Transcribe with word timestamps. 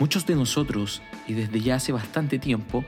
Muchos 0.00 0.24
de 0.24 0.34
nosotros, 0.34 1.02
y 1.28 1.34
desde 1.34 1.60
ya 1.60 1.74
hace 1.74 1.92
bastante 1.92 2.38
tiempo, 2.38 2.86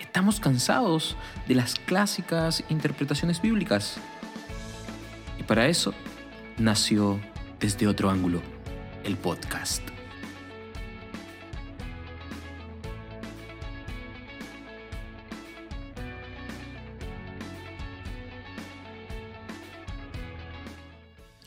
estamos 0.00 0.40
cansados 0.40 1.16
de 1.46 1.54
las 1.54 1.76
clásicas 1.76 2.64
interpretaciones 2.68 3.40
bíblicas. 3.40 3.96
Y 5.38 5.44
para 5.44 5.68
eso 5.68 5.94
nació 6.56 7.20
desde 7.60 7.86
otro 7.86 8.10
ángulo 8.10 8.42
el 9.04 9.16
podcast. 9.16 9.88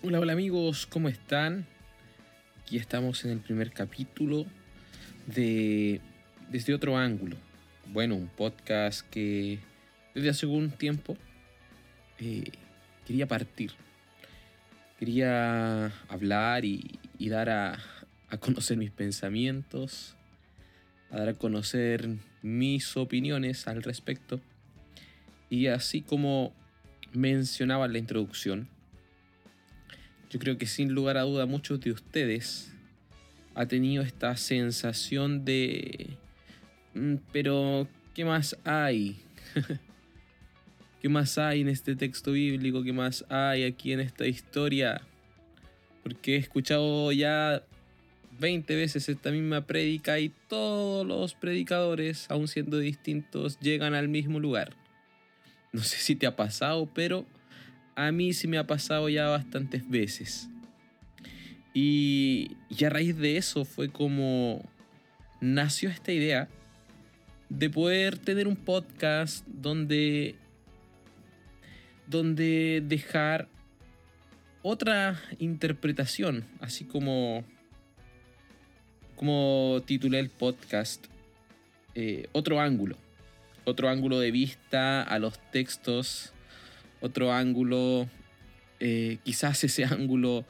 Hola, 0.03 0.21
hola 0.21 0.31
amigos, 0.31 0.85
¿cómo 0.85 1.09
están? 1.09 1.67
Aquí 2.61 2.77
estamos 2.77 3.25
en 3.25 3.31
el 3.31 3.39
primer 3.41 3.73
capítulo 3.73 4.45
de 5.27 6.01
Desde 6.49 6.73
otro 6.73 6.97
ángulo. 6.97 7.37
Bueno, 7.87 8.15
un 8.15 8.27
podcast 8.27 9.07
que 9.09 9.59
desde 10.13 10.29
hace 10.29 10.45
algún 10.45 10.71
tiempo 10.71 11.17
eh, 12.19 12.51
quería 13.05 13.27
partir. 13.27 13.71
Quería 14.99 15.87
hablar 16.07 16.63
y, 16.65 16.99
dar 17.19 17.49
a, 17.49 17.79
a 18.29 18.37
conocer 18.37 18.77
mis 18.77 18.91
pensamientos, 18.91 20.15
a 21.09 21.17
dar 21.17 21.29
a 21.29 21.33
conocer 21.33 22.07
mis 22.41 22.95
opiniones 22.97 23.67
al 23.67 23.83
respecto. 23.83 24.39
Y 25.49 25.67
así 25.67 26.01
como 26.01 26.53
mencionaba 27.13 27.85
en 27.85 27.93
la 27.93 27.97
introducción, 27.97 28.67
yo 30.29 30.39
creo 30.39 30.57
que 30.57 30.65
sin 30.65 30.93
lugar 30.93 31.17
a 31.17 31.21
duda 31.21 31.45
muchos 31.45 31.81
de 31.81 31.91
ustedes 31.91 32.73
ha 33.55 33.65
tenido 33.65 34.03
esta 34.03 34.35
sensación 34.37 35.43
de... 35.45 36.17
"Mm, 36.93 37.15
Pero, 37.31 37.87
¿qué 38.13 38.25
más 38.25 38.57
hay? 38.63 39.17
¿Qué 41.01 41.09
más 41.09 41.37
hay 41.37 41.61
en 41.61 41.69
este 41.69 41.95
texto 41.95 42.33
bíblico? 42.33 42.83
¿Qué 42.83 42.93
más 42.93 43.25
hay 43.29 43.63
aquí 43.63 43.91
en 43.91 43.99
esta 44.01 44.27
historia? 44.27 45.01
Porque 46.03 46.35
he 46.35 46.37
escuchado 46.37 47.11
ya 47.11 47.63
20 48.39 48.75
veces 48.75 49.09
esta 49.09 49.31
misma 49.31 49.61
prédica 49.61 50.19
y 50.19 50.29
todos 50.47 51.05
los 51.05 51.33
predicadores, 51.33 52.27
aun 52.29 52.47
siendo 52.47 52.77
distintos, 52.77 53.59
llegan 53.59 53.93
al 53.95 54.09
mismo 54.09 54.39
lugar. 54.39 54.75
No 55.73 55.81
sé 55.81 55.97
si 55.97 56.15
te 56.15 56.27
ha 56.27 56.35
pasado, 56.35 56.89
pero 56.93 57.25
a 57.95 58.11
mí 58.11 58.33
sí 58.33 58.47
me 58.47 58.57
ha 58.57 58.67
pasado 58.67 59.09
ya 59.09 59.27
bastantes 59.27 59.89
veces. 59.89 60.49
Y, 61.73 62.57
y 62.69 62.83
a 62.83 62.89
raíz 62.89 63.17
de 63.17 63.37
eso 63.37 63.65
fue 63.65 63.89
como 63.89 64.63
nació 65.39 65.89
esta 65.89 66.11
idea 66.11 66.49
de 67.49 67.69
poder 67.69 68.17
tener 68.17 68.47
un 68.47 68.55
podcast 68.55 69.45
donde 69.47 70.35
donde 72.07 72.83
dejar 72.85 73.47
otra 74.61 75.19
interpretación, 75.39 76.45
así 76.59 76.85
como 76.85 77.43
como 79.15 79.81
titulé 79.85 80.19
el 80.19 80.29
podcast, 80.29 81.05
eh, 81.93 82.27
otro 82.31 82.59
ángulo, 82.59 82.97
otro 83.65 83.89
ángulo 83.89 84.19
de 84.19 84.31
vista 84.31 85.03
a 85.03 85.19
los 85.19 85.39
textos, 85.51 86.33
otro 87.01 87.31
ángulo, 87.31 88.09
eh, 88.79 89.19
quizás 89.23 89.63
ese 89.63 89.85
ángulo 89.85 90.45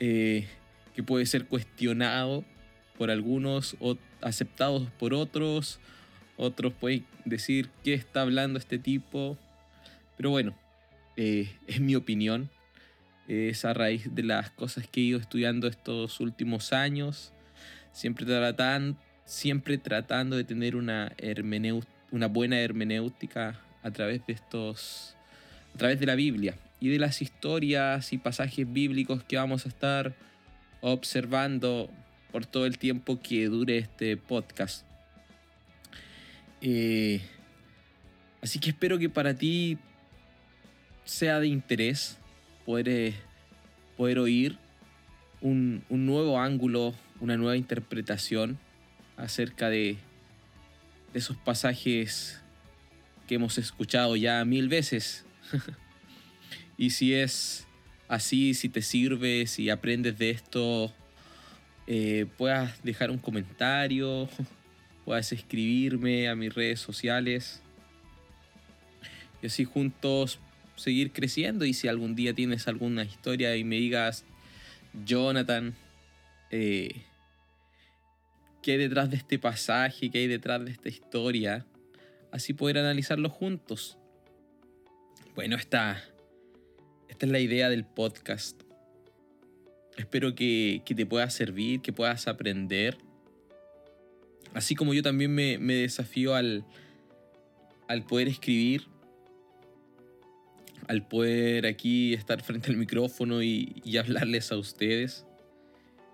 eh, 0.00 0.46
que 0.94 1.02
puede 1.02 1.26
ser 1.26 1.46
cuestionado 1.46 2.44
por 2.96 3.10
algunos 3.10 3.76
o 3.80 3.96
aceptados 4.20 4.90
por 4.98 5.14
otros, 5.14 5.80
otros 6.36 6.72
pueden 6.72 7.04
decir 7.24 7.68
qué 7.82 7.94
está 7.94 8.22
hablando 8.22 8.58
este 8.58 8.78
tipo, 8.78 9.38
pero 10.16 10.30
bueno, 10.30 10.56
eh, 11.16 11.48
es 11.66 11.80
mi 11.80 11.94
opinión, 11.94 12.50
es 13.28 13.64
a 13.64 13.72
raíz 13.72 14.14
de 14.14 14.22
las 14.22 14.50
cosas 14.50 14.86
que 14.86 15.00
he 15.00 15.04
ido 15.04 15.18
estudiando 15.18 15.66
estos 15.66 16.20
últimos 16.20 16.72
años, 16.72 17.32
siempre, 17.92 18.26
tratan, 18.26 18.98
siempre 19.24 19.78
tratando 19.78 20.36
de 20.36 20.44
tener 20.44 20.76
una, 20.76 21.12
una 22.10 22.26
buena 22.26 22.60
hermenéutica 22.60 23.60
a 23.82 23.90
través 23.90 24.26
de 24.26 24.34
estos, 24.34 25.16
a 25.74 25.78
través 25.78 26.00
de 26.00 26.06
la 26.06 26.14
Biblia 26.14 26.56
y 26.84 26.90
de 26.90 26.98
las 26.98 27.22
historias 27.22 28.12
y 28.12 28.18
pasajes 28.18 28.70
bíblicos 28.70 29.24
que 29.24 29.38
vamos 29.38 29.64
a 29.64 29.70
estar 29.70 30.14
observando 30.82 31.88
por 32.30 32.44
todo 32.44 32.66
el 32.66 32.76
tiempo 32.76 33.22
que 33.22 33.46
dure 33.46 33.78
este 33.78 34.18
podcast. 34.18 34.84
Eh, 36.60 37.22
así 38.42 38.58
que 38.58 38.68
espero 38.68 38.98
que 38.98 39.08
para 39.08 39.32
ti 39.32 39.78
sea 41.06 41.40
de 41.40 41.46
interés 41.46 42.18
poder, 42.66 42.88
eh, 42.90 43.14
poder 43.96 44.18
oír 44.18 44.58
un, 45.40 45.84
un 45.88 46.04
nuevo 46.04 46.38
ángulo, 46.38 46.94
una 47.18 47.38
nueva 47.38 47.56
interpretación 47.56 48.58
acerca 49.16 49.70
de, 49.70 49.96
de 51.14 51.18
esos 51.18 51.38
pasajes 51.38 52.42
que 53.26 53.36
hemos 53.36 53.56
escuchado 53.56 54.16
ya 54.16 54.44
mil 54.44 54.68
veces. 54.68 55.24
y 56.76 56.90
si 56.90 57.14
es 57.14 57.66
así, 58.08 58.54
si 58.54 58.68
te 58.68 58.82
sirve, 58.82 59.46
si 59.46 59.70
aprendes 59.70 60.18
de 60.18 60.30
esto, 60.30 60.92
eh, 61.86 62.26
puedas 62.36 62.82
dejar 62.82 63.10
un 63.10 63.18
comentario, 63.18 64.28
puedas 65.04 65.32
escribirme 65.32 66.28
a 66.28 66.34
mis 66.34 66.54
redes 66.54 66.80
sociales. 66.80 67.60
Y 69.42 69.46
así 69.46 69.64
juntos 69.64 70.38
seguir 70.76 71.12
creciendo. 71.12 71.64
Y 71.64 71.74
si 71.74 71.88
algún 71.88 72.14
día 72.14 72.34
tienes 72.34 72.66
alguna 72.68 73.04
historia 73.04 73.56
y 73.56 73.64
me 73.64 73.76
digas, 73.76 74.24
Jonathan, 75.04 75.74
eh, 76.50 77.02
¿qué 78.62 78.72
hay 78.72 78.78
detrás 78.78 79.10
de 79.10 79.16
este 79.16 79.38
pasaje? 79.38 80.10
¿Qué 80.10 80.18
hay 80.18 80.26
detrás 80.26 80.64
de 80.64 80.70
esta 80.70 80.88
historia? 80.88 81.66
Así 82.32 82.52
poder 82.52 82.78
analizarlo 82.78 83.28
juntos. 83.28 83.98
Bueno, 85.34 85.56
esta, 85.56 86.02
esta 87.14 87.26
es 87.26 87.32
la 87.32 87.38
idea 87.38 87.68
del 87.70 87.84
podcast. 87.84 88.60
Espero 89.96 90.34
que, 90.34 90.82
que 90.84 90.96
te 90.96 91.06
pueda 91.06 91.30
servir, 91.30 91.80
que 91.80 91.92
puedas 91.92 92.26
aprender. 92.26 92.98
Así 94.52 94.74
como 94.74 94.94
yo 94.94 95.02
también 95.04 95.32
me, 95.32 95.58
me 95.58 95.74
desafío 95.74 96.34
al, 96.34 96.64
al 97.86 98.04
poder 98.04 98.26
escribir, 98.26 98.88
al 100.88 101.06
poder 101.06 101.66
aquí 101.66 102.14
estar 102.14 102.42
frente 102.42 102.72
al 102.72 102.78
micrófono 102.78 103.44
y, 103.44 103.80
y 103.84 103.96
hablarles 103.98 104.50
a 104.50 104.56
ustedes. 104.56 105.24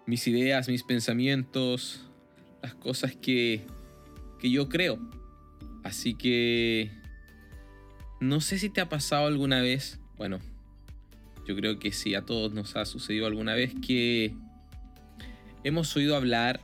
Mis 0.05 0.27
ideas, 0.27 0.69
mis 0.69 0.83
pensamientos, 0.83 2.11
las 2.63 2.75
cosas 2.75 3.17
que, 3.17 3.63
que 4.39 4.51
yo 4.51 4.69
creo. 4.69 4.99
Así 5.83 6.13
que 6.13 6.91
no 8.21 8.43
sé 8.43 8.59
si 8.59 8.69
te 8.69 8.83
ha 8.83 8.91
pasado 8.91 9.29
alguna 9.29 9.63
vez, 9.63 9.99
bueno, 10.19 10.41
yo 11.51 11.57
creo 11.57 11.81
que 11.81 11.91
sí, 11.91 12.15
a 12.15 12.25
todos 12.25 12.53
nos 12.53 12.77
ha 12.77 12.85
sucedido 12.85 13.27
alguna 13.27 13.55
vez 13.55 13.75
que 13.85 14.33
hemos 15.65 15.97
oído 15.97 16.15
hablar 16.15 16.61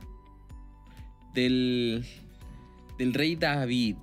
del, 1.33 2.05
del 2.97 3.13
rey 3.13 3.35
David. 3.35 3.97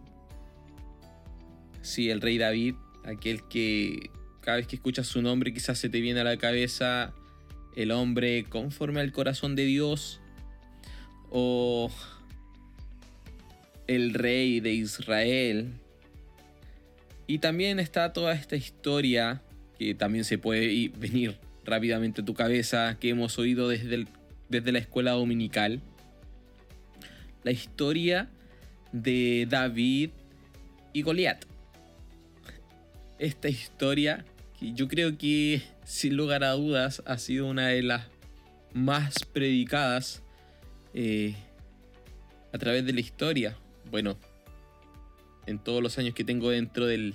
Sí, 1.81 2.11
el 2.11 2.21
rey 2.21 2.37
David, 2.37 2.75
aquel 3.03 3.49
que 3.49 4.11
cada 4.43 4.59
vez 4.59 4.67
que 4.67 4.77
escuchas 4.77 5.07
su 5.07 5.23
nombre 5.23 5.55
quizás 5.55 5.79
se 5.79 5.89
te 5.89 6.03
viene 6.03 6.21
a 6.21 6.25
la 6.25 6.37
cabeza 6.37 7.15
el 7.77 7.91
hombre 7.91 8.45
conforme 8.45 9.01
al 9.01 9.11
corazón 9.11 9.57
de 9.57 9.65
Dios 9.65 10.21
o 11.31 11.91
el 13.87 14.13
rey 14.13 14.61
de 14.61 14.75
Israel. 14.75 15.73
Y 17.27 17.39
también 17.39 17.81
está 17.81 18.13
toda 18.13 18.35
esta 18.35 18.57
historia 18.57 19.41
que 19.79 19.95
también 19.95 20.25
se 20.25 20.39
puede 20.39 20.89
venir 20.97 21.37
rápidamente 21.65 22.23
a 22.23 22.25
tu 22.25 22.35
cabeza, 22.35 22.97
que 23.01 23.11
hemos 23.11 23.39
oído 23.39 23.69
desde, 23.69 24.07
desde 24.49 24.73
la 24.73 24.79
escuela 24.79 25.13
dominical. 25.13 25.81
La 27.43 27.51
historia 27.51 28.29
de 28.93 29.47
David 29.49 30.11
y 30.93 31.03
Goliat. 31.03 31.45
Esta 33.19 33.49
historia 33.49 34.25
que 34.59 34.73
yo 34.73 34.89
creo 34.89 35.19
que 35.19 35.63
sin 35.85 36.17
lugar 36.17 36.45
a 36.45 36.53
dudas 36.53 37.03
ha 37.07 37.19
sido 37.19 37.47
una 37.47 37.69
de 37.69 37.83
las 37.83 38.07
más 38.73 39.25
predicadas 39.25 40.23
eh, 40.95 41.35
a 42.53 42.59
través 42.59 42.85
de 42.87 42.93
la 42.93 43.01
historia. 43.01 43.57
Bueno, 43.91 44.17
en 45.47 45.59
todos 45.59 45.83
los 45.83 45.99
años 45.99 46.15
que 46.15 46.25
tengo 46.25 46.51
dentro 46.51 46.87
del, 46.87 47.15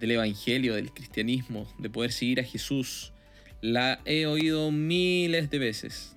del 0.00 0.12
Evangelio, 0.12 0.74
del 0.74 0.92
cristianismo, 0.92 1.66
de 1.78 1.90
poder 1.90 2.12
seguir 2.12 2.40
a 2.40 2.44
Jesús, 2.44 3.12
la 3.60 4.00
he 4.04 4.26
oído 4.26 4.70
miles 4.70 5.50
de 5.50 5.58
veces. 5.58 6.16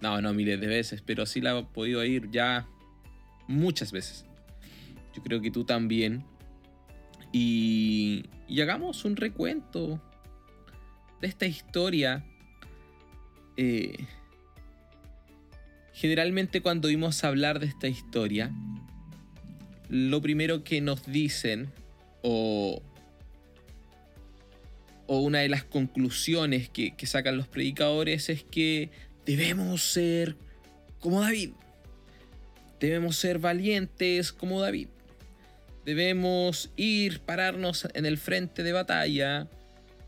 No, 0.00 0.20
no 0.22 0.32
miles 0.32 0.60
de 0.60 0.66
veces, 0.66 1.02
pero 1.04 1.26
sí 1.26 1.40
la 1.40 1.58
he 1.58 1.62
podido 1.64 2.00
oír 2.00 2.30
ya 2.30 2.66
muchas 3.46 3.92
veces. 3.92 4.24
Yo 5.14 5.22
creo 5.22 5.40
que 5.40 5.50
tú 5.50 5.64
también. 5.64 6.24
Y, 7.32 8.24
hagamos 8.60 9.04
un 9.04 9.16
recuento 9.16 10.00
de 11.20 11.26
esta 11.26 11.46
historia. 11.46 12.24
Eh, 13.56 14.06
generalmente 15.92 16.60
cuando 16.60 16.88
oímos 16.88 17.24
hablar 17.24 17.58
de 17.58 17.66
esta 17.66 17.88
historia, 17.88 18.52
lo 19.88 20.22
primero 20.22 20.62
que 20.62 20.80
nos 20.80 21.04
dicen 21.06 21.72
o, 22.22 22.82
o 25.08 25.20
una 25.20 25.40
de 25.40 25.48
las 25.48 25.64
conclusiones 25.64 26.68
que, 26.68 26.94
sacan 27.04 27.38
los 27.38 27.48
predicadores 27.48 28.28
es 28.28 28.44
que 28.44 28.90
debemos 29.24 29.82
ser 29.82 30.36
como 31.00 31.22
David. 31.22 31.50
Debemos 32.78 33.16
ser 33.16 33.38
valientes 33.38 34.32
como 34.32 34.60
David. 34.60 34.88
Debemos 35.86 36.70
ir, 36.76 37.20
pararnos 37.20 37.88
en 37.94 38.04
el 38.04 38.18
frente 38.18 38.62
de 38.62 38.72
batalla 38.72 39.48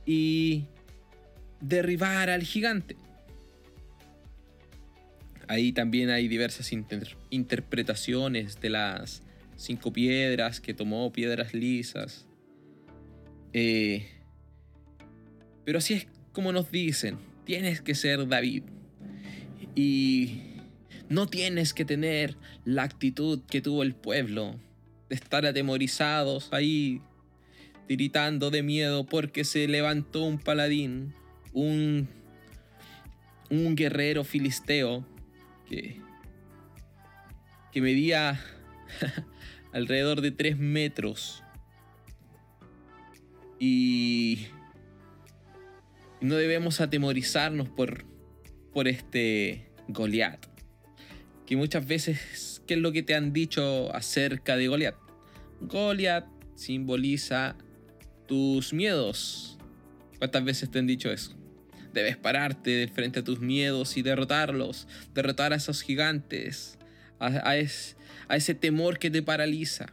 y 0.04 0.66
derribar 1.62 2.28
al 2.28 2.42
gigante. 2.42 2.96
Ahí 5.48 5.72
también 5.72 6.10
hay 6.10 6.28
diversas 6.28 6.72
interpretaciones 7.30 8.60
de 8.60 8.68
las 8.68 9.22
cinco 9.56 9.94
piedras 9.94 10.60
que 10.60 10.74
tomó, 10.74 11.10
piedras 11.10 11.54
lisas. 11.54 12.26
Eh, 13.54 14.19
pero 15.64 15.78
así 15.78 15.94
es 15.94 16.06
como 16.32 16.52
nos 16.52 16.70
dicen, 16.70 17.18
tienes 17.44 17.80
que 17.80 17.94
ser 17.94 18.26
David. 18.28 18.64
Y 19.74 20.42
no 21.08 21.26
tienes 21.26 21.74
que 21.74 21.84
tener 21.84 22.36
la 22.64 22.84
actitud 22.84 23.40
que 23.48 23.60
tuvo 23.60 23.82
el 23.82 23.94
pueblo, 23.94 24.54
de 25.08 25.16
estar 25.16 25.44
atemorizados 25.44 26.52
ahí, 26.52 27.02
tiritando 27.88 28.50
de 28.50 28.62
miedo 28.62 29.04
porque 29.04 29.44
se 29.44 29.66
levantó 29.66 30.22
un 30.22 30.38
paladín, 30.38 31.12
un, 31.52 32.08
un 33.50 33.74
guerrero 33.74 34.22
filisteo 34.22 35.04
que, 35.68 36.00
que 37.72 37.80
medía 37.80 38.40
alrededor 39.72 40.20
de 40.20 40.30
3 40.30 40.58
metros. 40.58 41.42
Y 43.58 44.46
no 46.20 46.36
debemos 46.36 46.80
atemorizarnos 46.80 47.68
por, 47.68 48.04
por 48.72 48.88
este 48.88 49.70
Goliat. 49.88 50.46
Que 51.46 51.56
muchas 51.56 51.86
veces, 51.86 52.62
¿qué 52.66 52.74
es 52.74 52.80
lo 52.80 52.92
que 52.92 53.02
te 53.02 53.14
han 53.14 53.32
dicho 53.32 53.94
acerca 53.94 54.56
de 54.56 54.68
Goliat? 54.68 54.94
Goliat 55.60 56.26
simboliza 56.54 57.56
tus 58.26 58.72
miedos. 58.72 59.58
¿Cuántas 60.18 60.44
veces 60.44 60.70
te 60.70 60.78
han 60.78 60.86
dicho 60.86 61.10
eso? 61.10 61.36
Debes 61.92 62.16
pararte 62.16 62.88
frente 62.88 63.20
a 63.20 63.24
tus 63.24 63.40
miedos 63.40 63.96
y 63.96 64.02
derrotarlos, 64.02 64.86
derrotar 65.12 65.52
a 65.52 65.56
esos 65.56 65.82
gigantes, 65.82 66.78
a, 67.18 67.56
ese 67.56 68.54
temor 68.54 68.98
que 68.98 69.10
te 69.10 69.22
paraliza, 69.22 69.92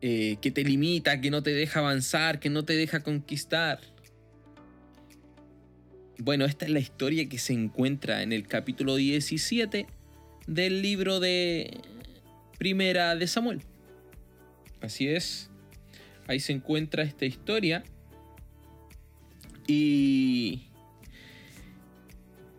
eh, 0.00 0.36
que 0.42 0.50
te 0.50 0.62
limita, 0.62 1.20
que 1.20 1.30
no 1.30 1.42
te 1.42 1.52
deja 1.52 1.80
avanzar, 1.80 2.38
que 2.38 2.50
no 2.50 2.64
te 2.64 2.74
deja 2.74 3.00
conquistar. 3.00 3.80
Bueno, 6.20 6.46
esta 6.46 6.64
es 6.64 6.72
la 6.72 6.80
historia 6.80 7.28
que 7.28 7.38
se 7.38 7.52
encuentra 7.52 8.24
en 8.24 8.32
el 8.32 8.48
capítulo 8.48 8.96
17 8.96 9.86
del 10.48 10.82
libro 10.82 11.20
de 11.20 11.80
Primera 12.58 13.14
de 13.14 13.28
Samuel. 13.28 13.62
Así 14.80 15.06
es, 15.06 15.48
ahí 16.26 16.40
se 16.40 16.52
encuentra 16.52 17.04
esta 17.04 17.24
historia. 17.24 17.84
Y, 19.68 20.62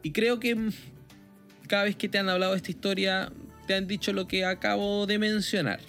y 0.04 0.12
creo 0.12 0.40
que 0.40 0.56
cada 1.68 1.84
vez 1.84 1.98
que 1.98 2.08
te 2.08 2.18
han 2.18 2.30
hablado 2.30 2.54
de 2.54 2.60
esta 2.60 2.72
historia, 2.72 3.30
te 3.68 3.74
han 3.74 3.88
dicho 3.88 4.14
lo 4.14 4.26
que 4.26 4.46
acabo 4.46 5.06
de 5.06 5.20
mencionar. 5.20 5.82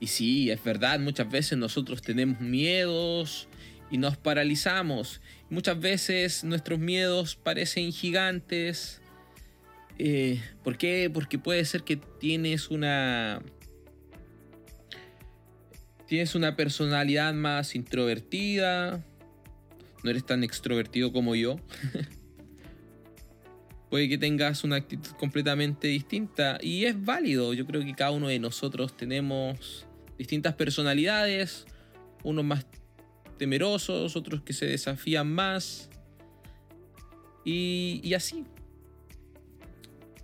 Y 0.00 0.06
sí, 0.08 0.50
es 0.50 0.62
verdad, 0.62 1.00
muchas 1.00 1.30
veces 1.30 1.56
nosotros 1.56 2.02
tenemos 2.02 2.40
miedos 2.40 3.48
y 3.90 3.98
nos 3.98 4.16
paralizamos. 4.16 5.20
Muchas 5.48 5.80
veces 5.80 6.44
nuestros 6.44 6.78
miedos 6.78 7.36
parecen 7.36 7.92
gigantes. 7.92 9.00
Eh, 9.98 10.40
¿Por 10.62 10.78
qué? 10.78 11.10
Porque 11.12 11.38
puede 11.38 11.64
ser 11.64 11.82
que 11.82 11.96
tienes 11.96 12.70
una... 12.70 13.42
Tienes 16.06 16.34
una 16.34 16.56
personalidad 16.56 17.34
más 17.34 17.74
introvertida. 17.74 19.04
No 20.02 20.10
eres 20.10 20.24
tan 20.24 20.42
extrovertido 20.42 21.12
como 21.12 21.34
yo. 21.34 21.56
puede 23.90 24.08
que 24.08 24.18
tengas 24.18 24.62
una 24.62 24.76
actitud 24.76 25.10
completamente 25.18 25.88
distinta 25.88 26.58
y 26.62 26.84
es 26.84 27.04
válido. 27.04 27.52
Yo 27.52 27.66
creo 27.66 27.84
que 27.84 27.92
cada 27.94 28.12
uno 28.12 28.28
de 28.28 28.38
nosotros 28.38 28.96
tenemos 28.96 29.86
distintas 30.16 30.54
personalidades, 30.54 31.66
unos 32.22 32.44
más 32.44 32.64
temerosos, 33.40 34.16
otros 34.16 34.42
que 34.42 34.52
se 34.52 34.66
desafían 34.66 35.32
más 35.32 35.88
y, 37.42 38.12
así. 38.12 38.44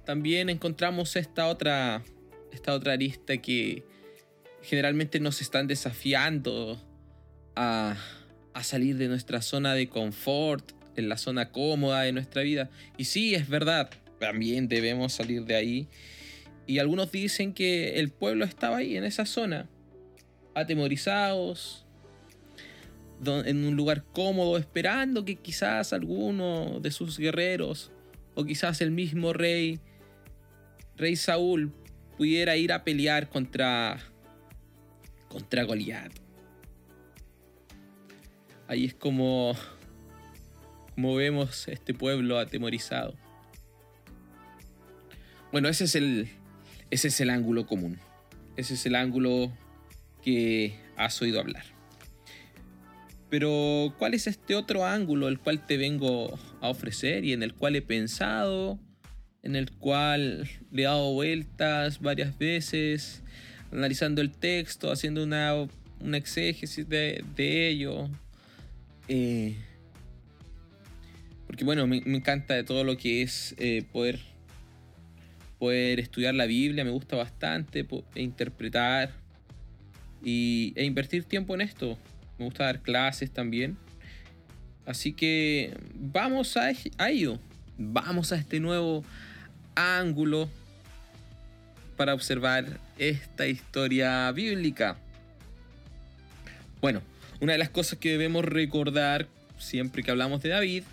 También 0.05 0.51
encontramos 0.51 1.17
esta 1.17 1.47
otra, 1.47 2.05
esta 2.53 2.75
otra 2.75 2.93
arista 2.93 3.39
que 3.39 3.85
generalmente 4.61 5.19
nos 5.19 5.41
están 5.41 5.67
desafiando 5.67 6.79
a, 7.55 7.97
a 8.53 8.63
salir 8.63 8.99
de 8.99 9.09
nuestra 9.09 9.41
zona 9.41 9.73
de 9.73 9.89
confort, 9.89 10.73
en 10.95 11.09
la 11.09 11.17
zona 11.17 11.53
cómoda 11.53 12.03
de 12.03 12.13
nuestra 12.13 12.43
vida. 12.43 12.69
Y 12.99 13.05
sí, 13.05 13.35
es 13.35 13.49
verdad, 13.49 13.89
también 14.21 14.69
debemos 14.69 15.15
salir 15.15 15.47
de 15.47 15.57
ahí. 15.57 15.89
Y 16.67 16.81
algunos 16.81 17.11
dicen 17.11 17.55
que 17.55 17.99
el 17.99 18.11
pueblo 18.11 18.45
estaba 18.45 18.77
ahí, 18.77 18.99
en 18.99 19.05
esa 19.05 19.25
zona, 19.25 19.71
atemorizados, 20.55 21.86
en 23.25 23.65
un 23.65 23.77
lugar 23.77 24.05
cómodo, 24.13 24.59
esperando 24.59 25.25
que 25.25 25.37
quizás 25.37 25.93
alguno 25.93 26.81
de 26.81 26.91
sus 26.91 27.19
guerreros, 27.19 27.91
o 28.35 28.45
quizás 28.45 28.81
el 28.81 28.91
mismo 28.91 29.33
rey, 29.33 29.81
rey 30.97 31.17
Saúl, 31.17 31.73
pudiera 32.17 32.57
ir 32.57 32.73
a 32.73 32.85
pelear 32.85 33.29
contra, 33.29 33.99
contra 35.29 35.65
Goliat. 35.65 36.13
Ahí 38.69 38.87
es 38.87 38.95
como 38.95 39.55
movemos 40.97 41.69
este 41.69 41.95
pueblo 41.95 42.39
atemorizado. 42.39 43.15
Bueno, 45.53 45.69
ese 45.69 45.85
es 45.85 45.95
el, 45.95 46.29
ese 46.91 47.09
es 47.09 47.21
el 47.21 47.31
ángulo 47.31 47.67
común. 47.67 47.99
Ese 48.57 48.75
es 48.75 48.85
el 48.87 48.95
ángulo 48.95 49.53
que 50.23 50.79
has 50.97 51.21
oído 51.23 51.39
hablar. 51.39 51.76
Pero, 53.29 53.95
¿cuál 53.99 54.15
es 54.15 54.27
este 54.27 54.55
otro 54.55 54.85
ángulo 54.85 55.29
el 55.29 55.39
cual 55.39 55.67
te 55.67 55.77
vengo 55.77 56.39
a 56.61 56.69
ofrecer 56.69 57.25
y 57.25 57.33
en 57.33 57.43
el 57.43 57.55
cual 57.55 57.75
he 57.77 57.83
pensado, 57.83 58.79
en 59.43 59.57
el 59.57 59.73
cual 59.73 60.49
le 60.71 60.83
he 60.83 60.85
dado 60.85 61.13
vueltas 61.13 62.01
varias 62.01 62.39
veces, 62.39 63.23
analizando 63.73 64.21
el 64.21 64.31
texto, 64.31 64.93
haciendo 64.93 65.25
una, 65.25 65.55
exégesis 66.15 66.89
de, 66.89 67.25
de 67.35 67.69
ello? 67.69 68.09
Eh, 69.09 69.57
porque 71.47 71.65
bueno, 71.65 71.87
me, 71.87 71.99
encanta 71.99 72.55
de 72.55 72.65
todo 72.65 72.85
lo 72.85 72.97
que 72.97 73.23
es 73.23 73.55
eh, 73.59 73.85
poder, 73.93 74.19
poder 75.59 76.01
estudiar 76.01 76.35
la 76.35 76.47
Biblia, 76.47 76.85
me 76.85 76.91
gusta 76.91 77.17
bastante, 77.17 77.87
e 78.15 78.23
interpretar 78.23 79.11
y, 80.23 80.73
e 80.77 80.85
invertir 80.85 81.25
tiempo 81.25 81.55
en 81.55 81.61
esto. 81.61 81.97
Me 82.39 82.45
gusta 82.45 82.65
dar 82.65 82.81
clases 82.81 83.31
también. 83.31 83.77
Así 84.85 85.13
que 85.13 85.77
vamos 85.95 86.57
a, 86.57 86.71
a 86.99 87.11
ello. 87.11 87.39
Vamos 87.79 88.33
a 88.33 88.37
este 88.37 88.61
nuevo 88.61 89.05
ángulo 89.75 90.49
para 91.97 92.15
observar 92.15 92.79
esta 92.99 93.47
historia 93.47 94.31
bíblica. 94.33 94.97
Bueno, 96.81 97.03
una 97.41 97.53
de 97.53 97.59
las 97.59 97.71
cosas 97.71 97.99
que 97.99 98.11
debemos 98.11 98.45
recordar 98.45 99.27
siempre 99.59 100.03
que 100.03 100.11
hablamos 100.11 100.43
de 100.43 100.51
David 100.51 100.85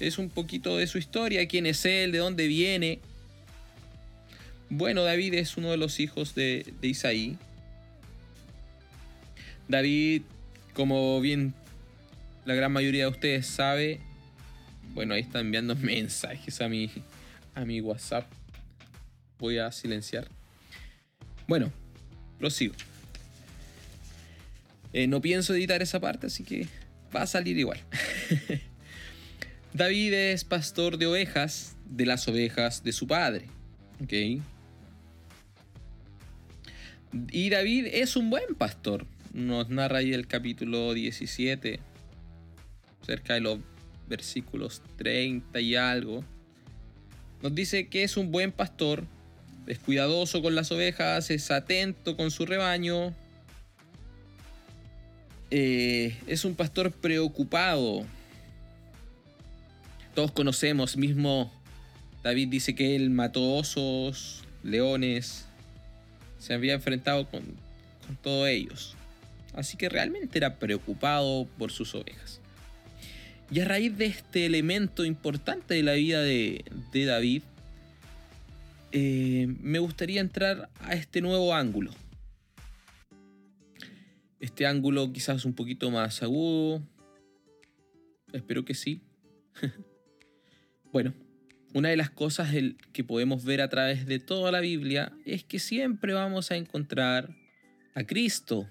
es 0.00 0.18
un 0.18 0.28
poquito 0.28 0.76
de 0.76 0.86
su 0.86 0.98
historia, 0.98 1.46
quién 1.48 1.66
es 1.66 1.84
él, 1.84 2.12
de 2.12 2.18
dónde 2.18 2.46
viene. 2.46 3.00
Bueno, 4.70 5.04
David 5.04 5.34
es 5.34 5.56
uno 5.56 5.70
de 5.70 5.76
los 5.76 6.00
hijos 6.00 6.34
de, 6.34 6.72
Isaí. 6.82 7.36
David, 9.68 10.22
como 10.74 11.20
bien 11.20 11.54
la 12.44 12.54
gran 12.54 12.72
mayoría 12.72 13.04
de 13.04 13.10
ustedes 13.10 13.46
sabe, 13.46 14.00
Bueno, 14.92 15.14
ahí 15.14 15.22
está 15.22 15.40
enviando 15.40 15.74
mensajes 15.76 16.60
a 16.60 16.68
mi, 16.68 16.90
a 17.54 17.64
mi 17.64 17.80
WhatsApp. 17.80 18.30
Voy 19.38 19.58
a 19.58 19.72
silenciar. 19.72 20.28
Bueno, 21.46 21.72
prosigo. 22.38 22.74
Eh, 24.92 25.06
no 25.06 25.20
pienso 25.20 25.54
editar 25.54 25.82
esa 25.82 26.00
parte, 26.00 26.28
así 26.28 26.44
que 26.44 26.68
va 27.14 27.22
a 27.22 27.26
salir 27.26 27.58
igual. 27.58 27.80
David 29.74 30.12
es 30.12 30.44
pastor 30.44 30.98
de 30.98 31.06
ovejas, 31.06 31.74
de 31.84 32.06
las 32.06 32.28
ovejas 32.28 32.84
de 32.84 32.92
su 32.92 33.08
padre. 33.08 33.46
¿Ok? 34.02 34.12
Y 37.32 37.50
David 37.50 37.86
es 37.92 38.16
un 38.16 38.30
buen 38.30 38.54
pastor. 38.54 39.06
Nos 39.34 39.68
narra 39.68 39.98
ahí 39.98 40.14
el 40.14 40.28
capítulo 40.28 40.94
17, 40.94 41.80
cerca 43.04 43.34
de 43.34 43.40
los 43.40 43.58
versículos 44.08 44.80
30 44.96 45.60
y 45.60 45.74
algo. 45.74 46.24
Nos 47.42 47.54
dice 47.54 47.88
que 47.88 48.04
es 48.04 48.16
un 48.16 48.30
buen 48.30 48.52
pastor, 48.52 49.04
es 49.66 49.80
cuidadoso 49.80 50.40
con 50.40 50.54
las 50.54 50.70
ovejas, 50.70 51.30
es 51.30 51.50
atento 51.50 52.16
con 52.16 52.30
su 52.30 52.46
rebaño. 52.46 53.12
Eh, 55.50 56.16
es 56.26 56.44
un 56.44 56.54
pastor 56.54 56.92
preocupado. 56.92 58.06
Todos 60.14 60.30
conocemos, 60.30 60.96
mismo 60.96 61.52
David 62.22 62.48
dice 62.48 62.74
que 62.74 62.96
él 62.96 63.10
mató 63.10 63.56
osos, 63.56 64.44
leones, 64.62 65.44
se 66.38 66.54
había 66.54 66.74
enfrentado 66.74 67.28
con, 67.28 67.42
todos 68.22 68.48
ellos. 68.48 68.96
Así 69.54 69.76
que 69.76 69.88
realmente 69.88 70.38
era 70.38 70.58
preocupado 70.58 71.46
por 71.58 71.70
sus 71.70 71.94
ovejas. 71.94 72.40
Y 73.50 73.60
a 73.60 73.64
raíz 73.64 73.96
de 73.96 74.06
este 74.06 74.46
elemento 74.46 75.04
importante 75.04 75.74
de 75.74 75.82
la 75.82 75.92
vida 75.92 76.22
de, 76.22 76.64
David, 76.92 77.42
eh, 78.92 79.46
me 79.60 79.78
gustaría 79.78 80.20
entrar 80.20 80.70
a 80.80 80.94
este 80.94 81.20
nuevo 81.20 81.54
ángulo. 81.54 81.92
Este 84.40 84.66
ángulo 84.66 85.12
quizás 85.12 85.44
un 85.44 85.54
poquito 85.54 85.90
más 85.90 86.22
agudo. 86.22 86.82
Espero 88.32 88.64
que 88.64 88.74
sí. 88.74 89.02
bueno, 90.92 91.14
una 91.74 91.90
de 91.90 91.96
las 91.96 92.10
cosas 92.10 92.54
que 92.92 93.04
podemos 93.04 93.44
ver 93.44 93.60
a 93.60 93.68
través 93.68 94.06
de 94.06 94.18
toda 94.18 94.50
la 94.50 94.60
Biblia 94.60 95.12
es 95.24 95.44
que 95.44 95.58
siempre 95.58 96.12
vamos 96.12 96.50
a 96.50 96.56
encontrar 96.56 97.34
a 97.94 98.04
Cristo, 98.04 98.68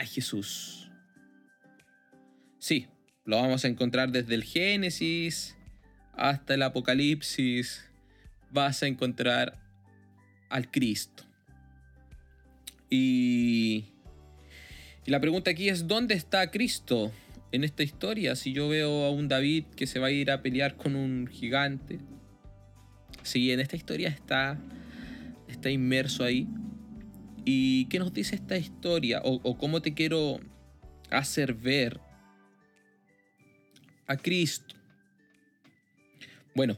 a 0.00 0.06
Jesús. 0.06 0.90
Sí, 2.58 2.88
lo 3.24 3.36
vamos 3.36 3.64
a 3.64 3.68
encontrar 3.68 4.10
desde 4.12 4.34
el 4.34 4.44
Génesis 4.44 5.56
hasta 6.14 6.54
el 6.54 6.62
Apocalipsis. 6.62 7.88
Vas 8.50 8.82
a 8.82 8.86
encontrar 8.86 9.58
al 10.50 10.70
Cristo. 10.70 11.24
Y, 12.90 13.86
y 15.06 15.10
la 15.10 15.20
pregunta 15.20 15.50
aquí 15.50 15.68
es, 15.68 15.86
¿dónde 15.86 16.14
está 16.14 16.50
Cristo? 16.50 17.12
en 17.52 17.64
esta 17.64 17.82
historia. 17.82 18.34
Si 18.34 18.52
yo 18.52 18.68
veo 18.68 19.04
a 19.04 19.10
un 19.10 19.28
David 19.28 19.64
que 19.76 19.86
se 19.86 19.98
va 19.98 20.08
a 20.08 20.10
ir 20.10 20.30
a 20.30 20.42
pelear 20.42 20.76
con 20.76 20.96
un 20.96 21.28
gigante. 21.28 22.00
Sí, 23.22 23.52
en 23.52 23.60
esta 23.60 23.76
historia 23.76 24.08
está, 24.08 24.58
está 25.46 25.70
inmerso 25.70 26.24
ahí. 26.24 26.48
¿Y 27.44 27.86
qué 27.86 27.98
nos 27.98 28.12
dice 28.12 28.36
esta 28.36 28.56
historia? 28.56 29.20
O, 29.24 29.56
cómo 29.58 29.82
te 29.82 29.94
quiero 29.94 30.40
hacer 31.10 31.54
ver 31.54 32.00
a 34.06 34.16
Cristo. 34.16 34.76
Bueno, 36.54 36.76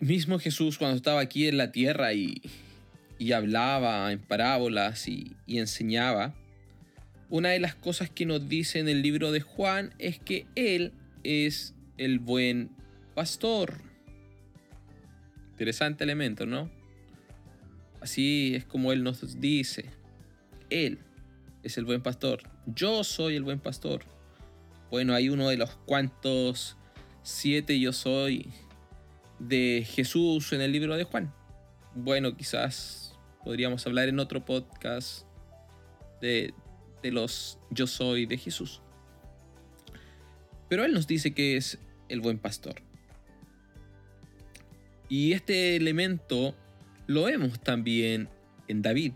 mismo 0.00 0.38
Jesús 0.38 0.78
cuando 0.78 0.96
estaba 0.96 1.20
aquí 1.20 1.48
en 1.48 1.58
la 1.58 1.72
tierra 1.72 2.14
y, 2.14 2.40
y 3.18 3.32
hablaba 3.32 4.10
en 4.12 4.20
parábolas 4.20 5.08
y, 5.08 5.36
y 5.46 5.58
enseñaba, 5.58 6.34
una 7.28 7.50
de 7.50 7.60
las 7.60 7.74
cosas 7.74 8.08
que 8.08 8.26
nos 8.26 8.48
dice 8.48 8.78
en 8.78 8.88
el 8.88 9.02
libro 9.02 9.32
de 9.32 9.40
Juan 9.40 9.92
es 9.98 10.18
que 10.18 10.46
Él 10.54 10.92
es 11.24 11.74
el 11.98 12.20
buen 12.20 12.70
pastor. 13.14 13.80
Interesante 15.50 16.04
elemento, 16.04 16.46
¿no? 16.46 16.70
Así 18.04 18.54
es 18.54 18.66
como 18.66 18.92
Él 18.92 19.02
nos 19.02 19.40
dice. 19.40 19.86
Él 20.68 20.98
es 21.62 21.78
el 21.78 21.86
buen 21.86 22.02
pastor. 22.02 22.42
Yo 22.66 23.02
soy 23.02 23.34
el 23.34 23.44
buen 23.44 23.60
pastor. 23.60 24.04
Bueno, 24.90 25.14
hay 25.14 25.30
uno 25.30 25.48
de 25.48 25.56
los 25.56 25.70
cuantos 25.86 26.76
siete 27.22 27.80
yo 27.80 27.94
soy 27.94 28.52
de 29.38 29.86
Jesús 29.88 30.52
en 30.52 30.60
el 30.60 30.70
libro 30.70 30.98
de 30.98 31.04
Juan. 31.04 31.32
Bueno, 31.94 32.36
quizás 32.36 33.18
podríamos 33.42 33.86
hablar 33.86 34.10
en 34.10 34.18
otro 34.18 34.44
podcast 34.44 35.26
de, 36.20 36.52
de 37.02 37.10
los 37.10 37.58
yo 37.70 37.86
soy 37.86 38.26
de 38.26 38.36
Jesús. 38.36 38.82
Pero 40.68 40.84
Él 40.84 40.92
nos 40.92 41.06
dice 41.06 41.32
que 41.32 41.56
es 41.56 41.78
el 42.10 42.20
buen 42.20 42.38
pastor. 42.38 42.82
Y 45.08 45.32
este 45.32 45.76
elemento 45.76 46.54
lo 47.06 47.24
vemos 47.24 47.60
también 47.60 48.28
en 48.68 48.82
David, 48.82 49.12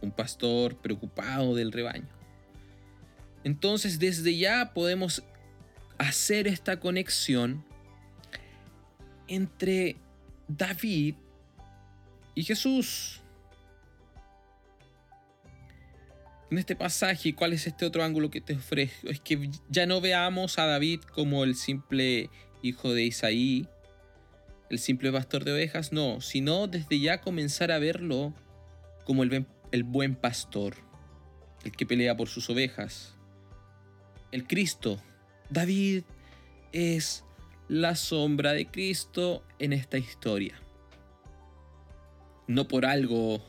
un 0.00 0.10
pastor 0.10 0.76
preocupado 0.76 1.54
del 1.54 1.72
rebaño. 1.72 2.08
Entonces 3.44 3.98
desde 3.98 4.36
ya 4.36 4.72
podemos 4.74 5.22
hacer 5.98 6.46
esta 6.46 6.80
conexión 6.80 7.64
entre 9.28 9.96
David 10.48 11.14
y 12.34 12.44
Jesús. 12.44 13.20
en 16.50 16.58
este 16.58 16.74
pasaje, 16.74 17.34
¿cuál 17.34 17.52
es 17.52 17.66
este 17.66 17.86
otro 17.86 18.02
ángulo 18.02 18.30
que 18.30 18.40
te 18.40 18.54
ofrezco? 18.54 19.08
Es 19.08 19.20
que 19.20 19.50
ya 19.68 19.86
no 19.86 20.00
veamos 20.00 20.58
a 20.58 20.66
David 20.66 21.00
como 21.00 21.44
el 21.44 21.54
simple 21.54 22.28
hijo 22.62 22.92
de 22.92 23.04
Isaí, 23.04 23.68
el 24.70 24.78
simple 24.78 25.10
pastor 25.12 25.44
de 25.44 25.52
ovejas, 25.52 25.92
no, 25.92 26.20
sino 26.20 26.68
desde 26.68 27.00
ya 27.00 27.20
comenzar 27.20 27.72
a 27.72 27.78
verlo 27.78 28.32
como 29.04 29.24
el, 29.24 29.46
el 29.72 29.82
buen 29.82 30.14
pastor, 30.14 30.76
el 31.64 31.72
que 31.72 31.84
pelea 31.84 32.16
por 32.16 32.28
sus 32.28 32.48
ovejas, 32.48 33.16
el 34.30 34.46
Cristo. 34.46 35.02
David 35.50 36.04
es 36.72 37.24
la 37.68 37.96
sombra 37.96 38.52
de 38.52 38.66
Cristo 38.66 39.44
en 39.58 39.72
esta 39.72 39.98
historia. 39.98 40.54
No 42.46 42.68
por 42.68 42.86
algo 42.86 43.44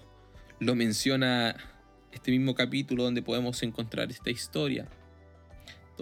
lo 0.60 0.76
menciona 0.76 1.56
este 2.12 2.32
mismo 2.32 2.56
capítulo 2.56 3.04
donde 3.04 3.22
podemos 3.22 3.62
encontrar 3.64 4.12
esta 4.12 4.32
historia. 4.32 4.88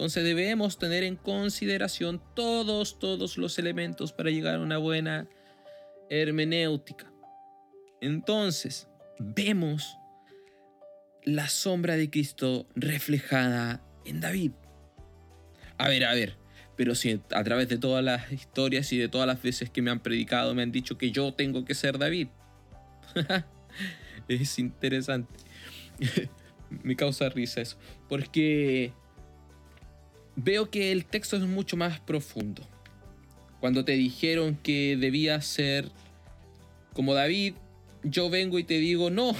Entonces 0.00 0.24
debemos 0.24 0.78
tener 0.78 1.04
en 1.04 1.14
consideración 1.14 2.22
todos, 2.34 2.98
todos 2.98 3.36
los 3.36 3.58
elementos 3.58 4.14
para 4.14 4.30
llegar 4.30 4.54
a 4.54 4.60
una 4.60 4.78
buena 4.78 5.28
hermenéutica. 6.08 7.12
Entonces, 8.00 8.88
vemos 9.18 9.98
la 11.22 11.50
sombra 11.50 11.98
de 11.98 12.08
Cristo 12.08 12.66
reflejada 12.74 13.84
en 14.06 14.22
David. 14.22 14.52
A 15.76 15.90
ver, 15.90 16.06
a 16.06 16.14
ver, 16.14 16.38
pero 16.78 16.94
si 16.94 17.20
a 17.30 17.44
través 17.44 17.68
de 17.68 17.76
todas 17.76 18.02
las 18.02 18.32
historias 18.32 18.90
y 18.94 18.96
de 18.96 19.10
todas 19.10 19.26
las 19.26 19.42
veces 19.42 19.68
que 19.68 19.82
me 19.82 19.90
han 19.90 20.00
predicado 20.00 20.54
me 20.54 20.62
han 20.62 20.72
dicho 20.72 20.96
que 20.96 21.10
yo 21.10 21.34
tengo 21.34 21.66
que 21.66 21.74
ser 21.74 21.98
David. 21.98 22.28
es 24.28 24.58
interesante. 24.58 25.34
me 26.70 26.96
causa 26.96 27.28
risa 27.28 27.60
eso. 27.60 27.76
Porque 28.08 28.94
veo 30.42 30.70
que 30.70 30.92
el 30.92 31.04
texto 31.04 31.36
es 31.36 31.42
mucho 31.42 31.76
más 31.76 32.00
profundo. 32.00 32.66
Cuando 33.60 33.84
te 33.84 33.92
dijeron 33.92 34.56
que 34.56 34.96
debías 34.98 35.46
ser 35.46 35.90
como 36.94 37.14
David, 37.14 37.54
yo 38.02 38.30
vengo 38.30 38.58
y 38.58 38.64
te 38.64 38.78
digo, 38.78 39.10
no, 39.10 39.34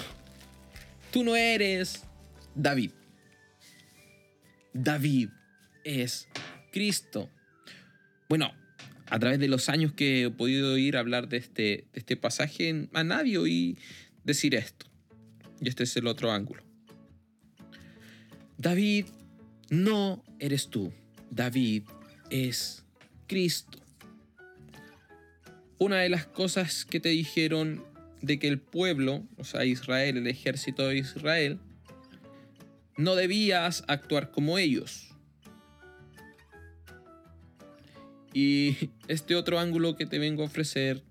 tú 1.11 1.25
no 1.25 1.37
eres 1.37 2.04
David. 2.54 2.90
David 4.75 5.30
es 5.85 6.28
Cristo. 6.71 7.30
Bueno, 8.28 8.52
a 9.07 9.19
través 9.19 9.38
de 9.40 9.49
los 9.49 9.69
años 9.69 9.92
que 9.92 10.25
he 10.25 10.30
podido 10.30 10.76
ir 10.76 10.97
a 10.97 11.00
hablar 11.00 11.28
de 11.28 11.38
este, 11.38 11.62
de 11.62 11.88
este 11.95 12.16
pasaje, 12.16 12.88
a 12.92 13.04
nadie 13.04 13.38
oí 13.38 13.78
decir 14.25 14.54
esto. 14.54 14.87
Y 15.61 15.69
este 15.69 15.85
es 15.85 15.97
el 15.97 16.07
otro 16.07 16.30
ángulo. 16.30 16.62
David 18.59 19.07
no 19.70 20.22
eres 20.38 20.68
tú. 20.68 20.92
David 21.30 21.84
es 22.28 22.84
Cristo. 23.26 23.78
Una 25.78 26.00
de 26.00 26.10
las 26.10 26.26
cosas 26.26 26.84
que 26.84 27.00
te 27.00 27.08
dijeron 27.08 27.82
de 28.20 28.38
que 28.38 28.48
el 28.48 28.60
pueblo, 28.60 29.22
o 29.38 29.44
sea, 29.44 29.64
Israel, 29.64 30.18
el 30.18 30.26
ejército 30.26 30.86
de 30.88 30.98
Israel, 30.98 31.58
no 32.98 33.14
debías 33.14 33.84
actuar 33.88 34.30
como 34.30 34.58
ellos. 34.58 35.14
Y 38.34 38.90
este 39.08 39.36
otro 39.36 39.58
ángulo 39.58 39.96
que 39.96 40.06
te 40.06 40.18
vengo 40.18 40.42
a 40.42 40.46
ofrecer 40.46 41.02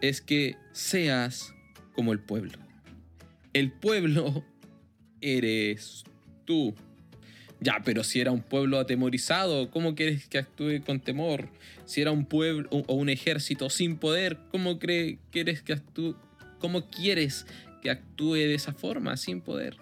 es 0.00 0.20
que 0.20 0.56
seas 0.72 1.54
como 1.94 2.12
el 2.12 2.18
pueblo. 2.18 2.58
El 3.52 3.70
pueblo 3.70 4.44
eres 5.20 6.04
tú. 6.44 6.74
Ya, 7.60 7.80
pero 7.84 8.04
si 8.04 8.20
era 8.20 8.30
un 8.30 8.42
pueblo 8.42 8.78
atemorizado, 8.78 9.70
¿cómo 9.70 9.94
quieres 9.94 10.28
que 10.28 10.38
actúe 10.38 10.82
con 10.84 11.00
temor? 11.00 11.48
Si 11.86 12.00
era 12.00 12.10
un 12.10 12.26
pueblo 12.26 12.68
o 12.70 12.94
un 12.94 13.08
ejército 13.08 13.70
sin 13.70 13.96
poder, 13.96 14.38
¿cómo 14.50 14.78
cree, 14.78 15.18
quieres 15.30 15.62
que 15.62 15.72
actúe? 15.72 16.16
¿Cómo 16.58 16.88
quieres 16.90 17.46
que 17.82 17.90
actúe 17.90 18.34
de 18.34 18.54
esa 18.54 18.72
forma, 18.72 19.16
sin 19.16 19.40
poder? 19.40 19.76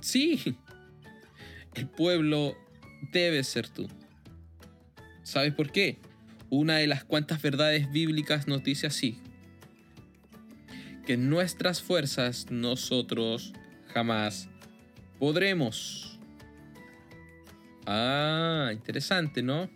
Sí, 0.00 0.56
el 1.74 1.86
pueblo 1.86 2.56
debe 3.12 3.44
ser 3.44 3.68
tú. 3.68 3.88
¿Sabes 5.22 5.54
por 5.54 5.70
qué? 5.70 5.98
Una 6.48 6.76
de 6.76 6.86
las 6.86 7.04
cuantas 7.04 7.40
verdades 7.40 7.90
bíblicas 7.92 8.48
nos 8.48 8.64
dice 8.64 8.86
así, 8.88 9.18
que 11.06 11.16
nuestras 11.16 11.82
fuerzas 11.82 12.50
nosotros 12.50 13.52
jamás 13.92 14.48
podremos. 15.20 16.18
Ah, 17.86 18.70
interesante, 18.72 19.42
¿no? 19.42 19.70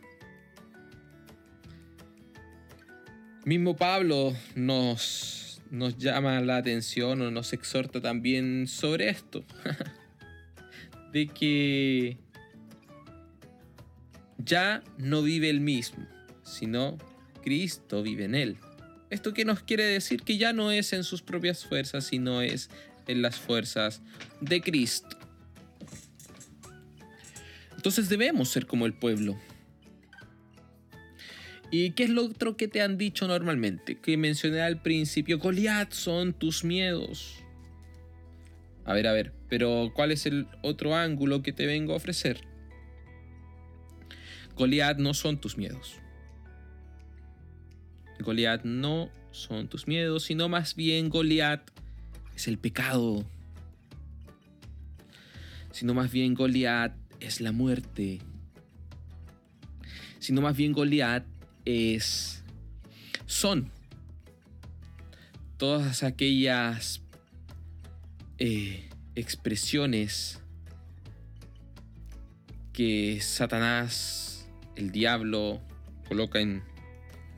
Mismo 3.44 3.76
Pablo 3.76 4.34
nos, 4.54 5.60
nos 5.70 5.98
llama 5.98 6.40
la 6.40 6.56
atención 6.56 7.20
o 7.20 7.30
nos 7.30 7.52
exhorta 7.52 8.00
también 8.00 8.66
sobre 8.66 9.10
esto. 9.10 9.44
de 11.12 11.28
que 11.28 12.16
ya 14.38 14.82
no 14.96 15.22
vive 15.22 15.50
el 15.50 15.60
mismo, 15.60 16.06
sino 16.42 16.98
Cristo 17.42 18.02
vive 18.02 18.24
en 18.24 18.34
él. 18.34 18.56
¿Esto 19.10 19.34
qué 19.34 19.44
nos 19.44 19.60
quiere 19.60 19.84
decir? 19.84 20.22
Que 20.22 20.38
ya 20.38 20.52
no 20.52 20.72
es 20.72 20.92
en 20.92 21.04
sus 21.04 21.22
propias 21.22 21.64
fuerzas, 21.64 22.06
sino 22.06 22.40
es 22.40 22.70
en 23.06 23.22
las 23.22 23.38
fuerzas 23.38 24.02
de 24.40 24.60
Cristo. 24.62 25.23
Entonces 27.84 28.08
debemos 28.08 28.48
ser 28.48 28.64
como 28.64 28.86
el 28.86 28.94
pueblo. 28.94 29.38
¿Y 31.70 31.90
qué 31.90 32.04
es 32.04 32.08
lo 32.08 32.24
otro 32.24 32.56
que 32.56 32.66
te 32.66 32.80
han 32.80 32.96
dicho 32.96 33.28
normalmente? 33.28 34.00
Que 34.00 34.16
mencioné 34.16 34.62
al 34.62 34.80
principio, 34.80 35.38
Goliat 35.38 35.92
son 35.92 36.32
tus 36.32 36.64
miedos. 36.64 37.40
A 38.86 38.94
ver, 38.94 39.06
a 39.06 39.12
ver, 39.12 39.34
pero 39.50 39.92
¿cuál 39.94 40.12
es 40.12 40.24
el 40.24 40.48
otro 40.62 40.96
ángulo 40.96 41.42
que 41.42 41.52
te 41.52 41.66
vengo 41.66 41.92
a 41.92 41.96
ofrecer? 41.96 42.40
Goliat 44.56 44.96
no 44.96 45.12
son 45.12 45.38
tus 45.38 45.58
miedos. 45.58 45.96
Goliat 48.18 48.64
no 48.64 49.10
son 49.30 49.68
tus 49.68 49.86
miedos, 49.86 50.22
sino 50.22 50.48
más 50.48 50.74
bien 50.74 51.10
Goliat 51.10 51.70
es 52.34 52.48
el 52.48 52.56
pecado. 52.56 53.26
Sino 55.70 55.92
más 55.92 56.10
bien 56.10 56.32
Goliat 56.32 57.03
es 57.24 57.40
la 57.40 57.52
muerte. 57.52 58.20
Sino 60.18 60.40
más 60.40 60.56
bien 60.56 60.72
Goliat 60.72 61.24
es 61.64 62.42
son 63.26 63.70
todas 65.56 66.02
aquellas 66.02 67.02
eh, 68.38 68.88
expresiones 69.14 70.40
que 72.72 73.20
Satanás, 73.20 74.48
el 74.76 74.90
diablo, 74.90 75.60
coloca 76.08 76.40
en 76.40 76.62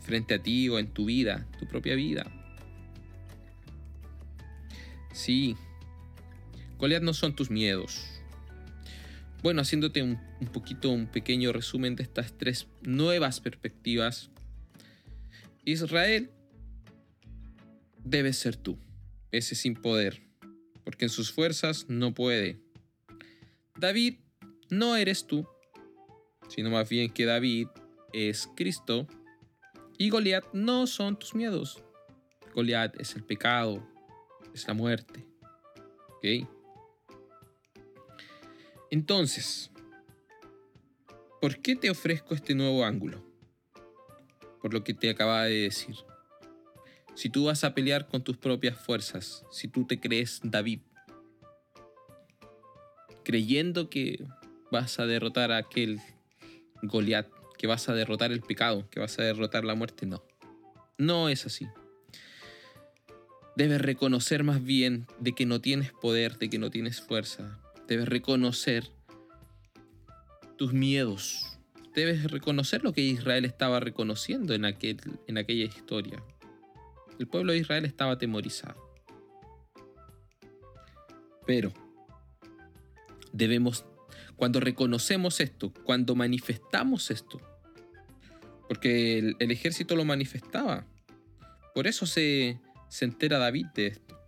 frente 0.01 0.35
a 0.35 0.43
ti 0.43 0.69
o 0.69 0.79
en 0.79 0.89
tu 0.89 1.05
vida, 1.05 1.47
tu 1.59 1.67
propia 1.67 1.95
vida. 1.95 2.27
Sí, 5.13 5.57
Goliat 6.79 7.03
no 7.03 7.15
son 7.15 7.35
tus 7.35 7.51
miedos. 7.51 8.16
Bueno, 9.47 9.63
haciéndote 9.63 10.03
un, 10.03 10.19
poquito, 10.53 10.91
un 10.91 11.07
pequeño 11.07 11.53
resumen 11.53 11.95
de 11.95 12.03
estas 12.03 12.37
tres 12.37 12.67
nuevas 12.83 13.39
perspectivas. 13.39 14.29
Israel 15.65 16.33
debe 18.03 18.33
ser 18.33 18.57
tú, 18.57 18.77
ese 19.31 19.55
sin 19.55 19.75
poder, 19.75 20.21
porque 20.83 21.05
en 21.05 21.11
sus 21.11 21.31
fuerzas 21.31 21.87
no 21.89 22.13
puede. 22.13 22.59
David 23.79 24.17
no 24.69 24.97
eres 24.97 25.29
tú, 25.29 25.47
sino 26.49 26.71
más 26.71 26.89
bien 26.89 27.13
que 27.13 27.25
David 27.25 27.69
es 28.13 28.49
Cristo. 28.57 29.07
Y 29.97 30.11
Goliat 30.11 30.53
no 30.55 30.89
son 30.89 31.21
tus 31.21 31.37
miedos. 31.37 31.85
Goliat 32.53 33.01
es 33.01 33.15
el 33.15 33.23
pecado, 33.23 33.89
es 34.53 34.67
la 34.67 34.75
muerte. 34.75 35.25
¿Ok? 36.17 36.56
Entonces, 38.91 39.71
¿por 41.41 41.59
qué 41.59 41.75
te 41.77 41.91
ofrezco 41.91 42.35
este 42.35 42.55
nuevo 42.55 42.85
ángulo? 42.85 43.25
Por 44.63 44.73
lo 44.73 44.85
que 44.85 44.95
te 44.95 45.11
acaba 45.11 45.45
de 45.45 45.63
decir. 45.63 45.97
Si 47.15 47.31
tú 47.31 47.47
vas 47.47 47.65
a 47.65 47.75
pelear 47.75 48.07
con 48.09 48.23
tus 48.23 48.37
propias 48.37 48.79
fuerzas, 48.79 49.45
si 49.51 49.69
tú 49.69 49.87
te 49.87 49.99
crees 49.99 50.41
David, 50.45 50.81
creyendo 53.25 53.91
que 53.91 54.25
vas 54.71 55.01
a 55.01 55.07
derrotar 55.07 55.51
a 55.51 55.57
aquel 55.57 56.01
Goliat, 56.83 57.27
que 57.59 57.67
vas 57.67 57.89
a 57.89 57.95
derrotar 57.95 58.31
el 58.33 58.41
pecado, 58.41 58.89
que 58.91 59.01
vas 59.01 59.19
a 59.19 59.23
derrotar 59.23 59.65
la 59.65 59.75
muerte, 59.75 60.07
no. 60.07 60.23
No 60.99 61.29
es 61.29 61.47
así. 61.47 61.67
Debes 63.57 63.81
reconocer 63.81 64.45
más 64.45 64.63
bien 64.63 65.07
de 65.19 65.33
que 65.33 65.47
no 65.47 65.61
tienes 65.61 65.91
poder, 65.93 66.39
de 66.39 66.51
que 66.51 66.59
no 66.59 66.71
tienes 66.71 67.01
fuerza. 67.01 67.59
Debes 67.87 68.09
reconocer 68.09 68.91
tus 70.57 70.73
miedos. 70.73 71.59
Debes 71.95 72.31
reconocer 72.31 72.83
lo 72.83 72.93
que 72.93 73.01
Israel 73.01 73.45
estaba 73.45 73.81
reconociendo 73.81 74.55
en, 74.55 74.65
aquel, 74.65 75.01
en 75.27 75.39
aquella 75.39 75.65
historia. 75.65 76.23
El 77.19 77.27
pueblo 77.27 77.53
de 77.53 77.59
Israel 77.59 77.85
estaba 77.85 78.13
atemorizado. 78.13 78.85
Pero 81.47 81.73
debemos, 83.33 83.85
cuando 84.35 84.61
reconocemos 84.61 85.41
esto, 85.41 85.73
cuando 85.85 86.15
manifestamos 86.15 87.11
esto, 87.11 87.41
porque 88.69 89.19
el, 89.19 89.37
el 89.39 89.51
ejército 89.53 89.95
lo 89.95 90.05
manifestaba, 90.05 90.85
por 91.75 91.87
eso 91.87 92.07
se, 92.07 92.59
se 92.89 93.05
entera 93.05 93.39
David 93.39 93.67
de 93.75 93.87
esto. 93.89 94.19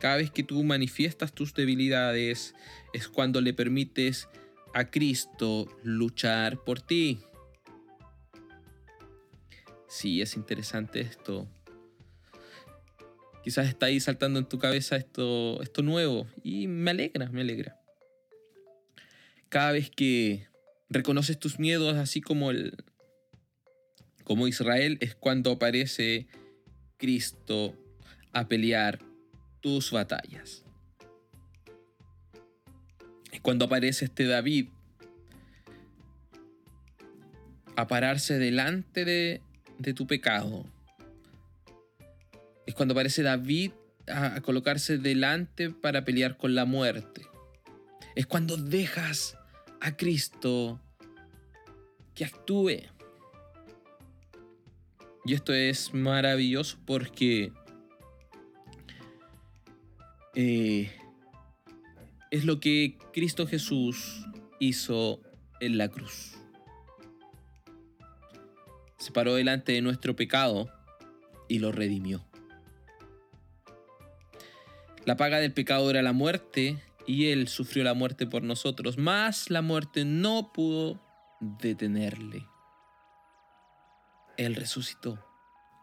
Cada 0.00 0.16
vez 0.16 0.30
que 0.30 0.42
tú 0.42 0.62
manifiestas 0.64 1.32
tus 1.32 1.54
debilidades 1.54 2.54
es 2.92 3.08
cuando 3.08 3.40
le 3.40 3.54
permites 3.54 4.28
a 4.74 4.90
Cristo 4.90 5.68
luchar 5.82 6.62
por 6.64 6.80
ti. 6.80 7.20
Sí, 9.88 10.20
es 10.20 10.36
interesante 10.36 11.00
esto. 11.00 11.48
Quizás 13.44 13.68
está 13.68 13.86
ahí 13.86 14.00
saltando 14.00 14.38
en 14.38 14.46
tu 14.46 14.58
cabeza 14.58 14.96
esto, 14.96 15.62
esto 15.62 15.82
nuevo 15.82 16.26
y 16.42 16.66
me 16.66 16.90
alegra, 16.90 17.30
me 17.30 17.42
alegra. 17.42 17.80
Cada 19.48 19.72
vez 19.72 19.90
que 19.90 20.48
reconoces 20.88 21.38
tus 21.38 21.58
miedos, 21.58 21.96
así 21.96 22.20
como 22.20 22.50
el, 22.50 22.74
como 24.24 24.48
Israel, 24.48 24.98
es 25.00 25.14
cuando 25.14 25.52
aparece 25.52 26.26
Cristo 26.96 27.76
a 28.32 28.48
pelear 28.48 28.98
tus 29.64 29.92
batallas. 29.92 30.62
Es 33.32 33.40
cuando 33.40 33.64
aparece 33.64 34.04
este 34.04 34.26
David 34.26 34.68
a 37.74 37.86
pararse 37.86 38.38
delante 38.38 39.06
de, 39.06 39.40
de 39.78 39.94
tu 39.94 40.06
pecado. 40.06 40.66
Es 42.66 42.74
cuando 42.74 42.92
aparece 42.92 43.22
David 43.22 43.72
a, 44.06 44.34
a 44.34 44.42
colocarse 44.42 44.98
delante 44.98 45.70
para 45.70 46.04
pelear 46.04 46.36
con 46.36 46.54
la 46.54 46.66
muerte. 46.66 47.22
Es 48.16 48.26
cuando 48.26 48.58
dejas 48.58 49.38
a 49.80 49.96
Cristo 49.96 50.78
que 52.14 52.26
actúe. 52.26 52.82
Y 55.24 55.32
esto 55.32 55.54
es 55.54 55.94
maravilloso 55.94 56.76
porque 56.84 57.50
eh, 60.34 60.90
es 62.30 62.44
lo 62.44 62.60
que 62.60 62.98
Cristo 63.12 63.46
Jesús 63.46 64.26
hizo 64.58 65.20
en 65.60 65.78
la 65.78 65.88
cruz. 65.88 66.32
Se 68.98 69.12
paró 69.12 69.34
delante 69.34 69.72
de 69.72 69.82
nuestro 69.82 70.16
pecado 70.16 70.68
y 71.48 71.58
lo 71.58 71.72
redimió. 71.72 72.24
La 75.04 75.16
paga 75.16 75.38
del 75.38 75.52
pecado 75.52 75.90
era 75.90 76.02
la 76.02 76.12
muerte 76.12 76.82
y 77.06 77.26
Él 77.26 77.48
sufrió 77.48 77.84
la 77.84 77.94
muerte 77.94 78.26
por 78.26 78.42
nosotros, 78.42 78.96
mas 78.96 79.50
la 79.50 79.60
muerte 79.60 80.04
no 80.04 80.52
pudo 80.52 81.00
detenerle. 81.40 82.46
Él 84.36 84.54
resucitó. 84.54 85.24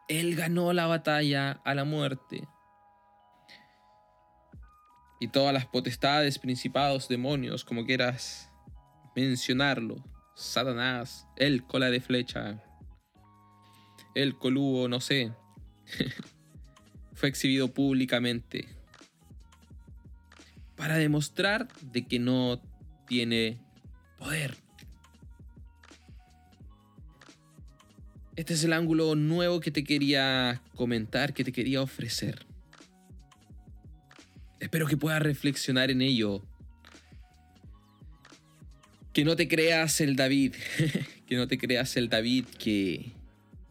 Él 0.07 0.35
ganó 0.35 0.73
la 0.73 0.87
batalla 0.87 1.61
a 1.63 1.75
la 1.75 1.85
muerte. 1.85 2.47
Y 5.21 5.29
todas 5.29 5.53
las 5.53 5.65
potestades, 5.65 6.37
principados, 6.37 7.07
demonios, 7.07 7.63
como 7.63 7.85
quieras 7.85 8.49
mencionarlo, 9.15 10.03
Satanás, 10.35 11.27
el 11.37 11.63
cola 11.63 11.89
de 11.89 12.01
flecha, 12.01 12.61
el 14.15 14.35
colubo, 14.35 14.89
no 14.89 14.99
sé, 14.99 15.31
fue 17.13 17.29
exhibido 17.29 17.69
públicamente 17.69 18.67
para 20.75 20.95
demostrar 20.95 21.67
de 21.93 22.07
que 22.07 22.17
no 22.17 22.59
tiene 23.05 23.59
poder. 24.17 24.57
Este 28.35 28.55
es 28.55 28.63
el 28.63 28.73
ángulo 28.73 29.13
nuevo 29.13 29.59
que 29.59 29.69
te 29.69 29.83
quería 29.83 30.63
comentar, 30.75 31.35
que 31.35 31.43
te 31.43 31.51
quería 31.51 31.83
ofrecer. 31.83 32.47
Espero 34.61 34.85
que 34.85 34.95
puedas 34.95 35.21
reflexionar 35.23 35.89
en 35.89 36.03
ello. 36.03 36.43
Que 39.11 39.25
no 39.25 39.35
te 39.35 39.47
creas 39.47 39.99
el 40.01 40.15
David, 40.15 40.53
que 41.25 41.35
no 41.35 41.47
te 41.47 41.57
creas 41.57 41.97
el 41.97 42.09
David 42.09 42.45
que, 42.59 43.11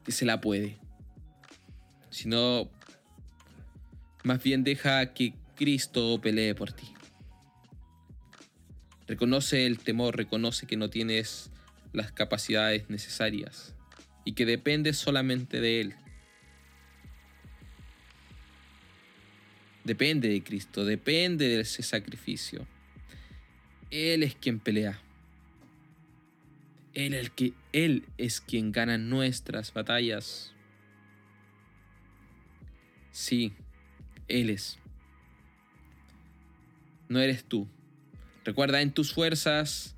se 0.08 0.24
la 0.24 0.40
puede. 0.40 0.78
Sino, 2.10 2.68
más 4.24 4.42
bien 4.42 4.64
deja 4.64 5.14
que 5.14 5.34
Cristo 5.54 6.20
pelee 6.20 6.56
por 6.56 6.72
ti. 6.72 6.92
Reconoce 9.06 9.66
el 9.66 9.78
temor, 9.78 10.16
reconoce 10.16 10.66
que 10.66 10.76
no 10.76 10.90
tienes 10.90 11.50
las 11.92 12.10
capacidades 12.10 12.90
necesarias 12.90 13.76
y 14.24 14.32
que 14.32 14.44
dependes 14.44 14.98
solamente 14.98 15.60
de 15.60 15.80
Él. 15.82 15.94
Depende 19.90 20.28
de 20.28 20.40
Cristo, 20.44 20.84
depende 20.84 21.48
de 21.48 21.62
ese 21.62 21.82
sacrificio. 21.82 22.64
Él 23.90 24.22
es 24.22 24.36
quien 24.36 24.60
pelea. 24.60 25.00
Él, 26.94 27.12
el 27.12 27.32
que, 27.32 27.54
él 27.72 28.04
es 28.16 28.40
quien 28.40 28.70
gana 28.70 28.98
nuestras 28.98 29.74
batallas. 29.74 30.54
Sí, 33.10 33.52
Él 34.28 34.50
es. 34.50 34.78
No 37.08 37.18
eres 37.18 37.42
tú. 37.42 37.66
Recuerda, 38.44 38.82
en 38.82 38.92
tus 38.92 39.12
fuerzas 39.12 39.96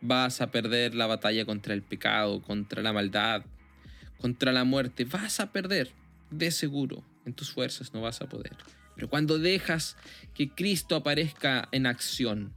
vas 0.00 0.40
a 0.40 0.50
perder 0.50 0.94
la 0.94 1.06
batalla 1.06 1.44
contra 1.44 1.74
el 1.74 1.82
pecado, 1.82 2.40
contra 2.40 2.80
la 2.80 2.94
maldad, 2.94 3.44
contra 4.16 4.50
la 4.50 4.64
muerte. 4.64 5.04
Vas 5.04 5.40
a 5.40 5.52
perder, 5.52 5.92
de 6.30 6.50
seguro. 6.50 7.11
En 7.24 7.34
tus 7.34 7.52
fuerzas 7.52 7.92
no 7.94 8.00
vas 8.02 8.20
a 8.20 8.28
poder. 8.28 8.56
Pero 8.94 9.08
cuando 9.08 9.38
dejas 9.38 9.96
que 10.34 10.50
Cristo 10.50 10.96
aparezca 10.96 11.68
en 11.72 11.86
acción, 11.86 12.52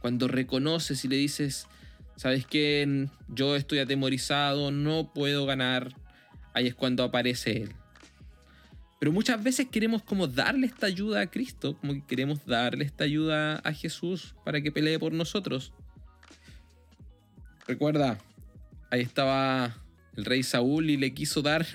cuando 0.00 0.28
reconoces 0.28 1.04
y 1.04 1.08
le 1.08 1.16
dices, 1.16 1.68
¿sabes 2.16 2.46
qué? 2.46 3.08
Yo 3.28 3.56
estoy 3.56 3.78
atemorizado, 3.78 4.70
no 4.70 5.12
puedo 5.12 5.46
ganar, 5.46 5.94
ahí 6.54 6.66
es 6.66 6.74
cuando 6.74 7.04
aparece 7.04 7.62
Él. 7.62 7.74
Pero 8.98 9.12
muchas 9.12 9.42
veces 9.42 9.68
queremos 9.68 10.02
como 10.02 10.26
darle 10.26 10.66
esta 10.66 10.86
ayuda 10.86 11.20
a 11.20 11.30
Cristo, 11.30 11.76
como 11.78 11.92
que 11.92 12.04
queremos 12.06 12.44
darle 12.46 12.84
esta 12.84 13.04
ayuda 13.04 13.56
a 13.56 13.72
Jesús 13.72 14.34
para 14.44 14.60
que 14.62 14.72
pelee 14.72 14.98
por 14.98 15.12
nosotros. 15.12 15.72
Recuerda, 17.66 18.18
ahí 18.90 19.02
estaba 19.02 19.76
el 20.16 20.24
rey 20.24 20.42
Saúl 20.42 20.88
y 20.88 20.96
le 20.96 21.12
quiso 21.12 21.42
dar 21.42 21.66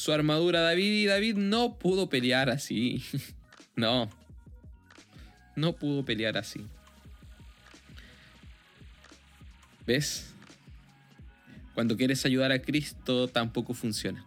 su 0.00 0.14
armadura 0.14 0.62
David 0.62 0.92
y 0.92 1.04
David 1.04 1.36
no 1.36 1.76
pudo 1.78 2.08
pelear 2.08 2.48
así. 2.48 3.04
No, 3.76 4.10
no 5.56 5.72
pudo 5.74 6.04
pelear 6.04 6.36
así. 6.36 6.66
¿Ves? 9.86 10.34
Cuando 11.72 11.96
quieres 11.96 12.26
ayudar 12.26 12.52
a 12.52 12.60
Cristo 12.60 13.28
tampoco 13.28 13.72
funciona. 13.72 14.26